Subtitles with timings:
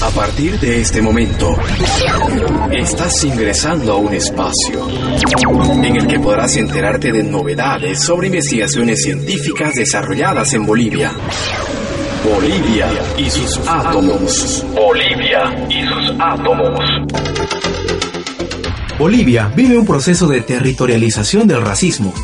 [0.00, 1.56] A partir de este momento,
[2.70, 4.88] estás ingresando a un espacio
[5.82, 11.12] en el que podrás enterarte de novedades sobre investigaciones científicas desarrolladas en Bolivia.
[12.24, 14.64] Bolivia y sus átomos.
[14.72, 16.80] Bolivia y sus átomos.
[18.98, 22.14] Bolivia vive un proceso de territorialización del racismo.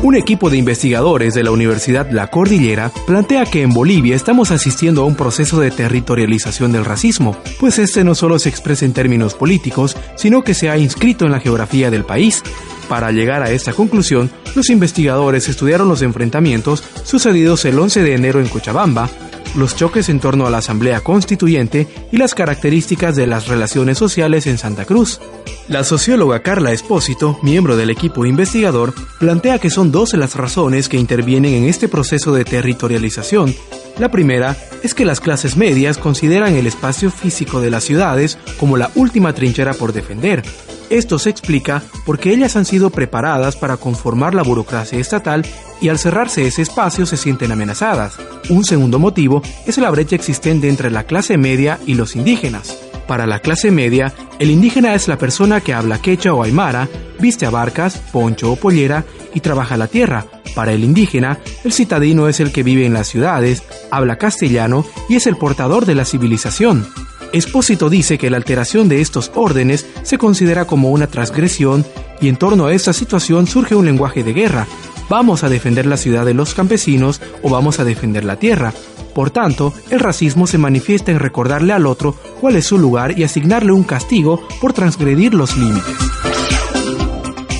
[0.00, 5.02] Un equipo de investigadores de la Universidad La Cordillera plantea que en Bolivia estamos asistiendo
[5.02, 9.34] a un proceso de territorialización del racismo, pues este no solo se expresa en términos
[9.34, 12.44] políticos, sino que se ha inscrito en la geografía del país.
[12.88, 18.40] Para llegar a esta conclusión, los investigadores estudiaron los enfrentamientos sucedidos el 11 de enero
[18.40, 19.10] en Cochabamba,
[19.58, 24.46] los choques en torno a la Asamblea Constituyente y las características de las relaciones sociales
[24.46, 25.20] en Santa Cruz.
[25.68, 30.96] La socióloga Carla Espósito, miembro del equipo investigador, plantea que son dos las razones que
[30.96, 33.54] intervienen en este proceso de territorialización.
[33.98, 38.76] La primera es que las clases medias consideran el espacio físico de las ciudades como
[38.76, 40.42] la última trinchera por defender.
[40.88, 45.44] Esto se explica porque ellas han sido preparadas para conformar la burocracia estatal
[45.80, 48.16] y al cerrarse ese espacio se sienten amenazadas.
[48.48, 52.78] Un segundo motivo es la brecha existente entre la clase media y los indígenas.
[53.08, 57.46] Para la clase media, el indígena es la persona que habla quechua o aymara, viste
[57.46, 60.26] abarcas, poncho o pollera y trabaja la tierra.
[60.54, 65.16] Para el indígena, el citadino es el que vive en las ciudades, habla castellano y
[65.16, 66.86] es el portador de la civilización.
[67.32, 71.84] Espósito dice que la alteración de estos órdenes se considera como una transgresión
[72.20, 74.66] y en torno a esta situación surge un lenguaje de guerra.
[75.08, 78.72] Vamos a defender la ciudad de los campesinos o vamos a defender la tierra.
[79.14, 83.24] Por tanto, el racismo se manifiesta en recordarle al otro cuál es su lugar y
[83.24, 85.96] asignarle un castigo por transgredir los límites.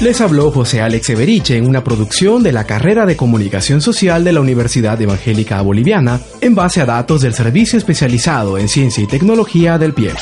[0.00, 4.32] Les habló José Alex Everiche en una producción de la carrera de Comunicación Social de
[4.32, 9.76] la Universidad Evangélica Boliviana en base a datos del Servicio Especializado en Ciencia y Tecnología
[9.76, 10.12] del PIE.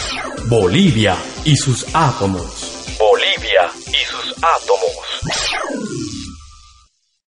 [0.47, 2.97] Bolivia y sus átomos.
[2.99, 6.06] Bolivia y sus átomos.